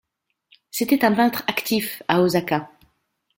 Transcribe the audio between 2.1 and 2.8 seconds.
Osaka.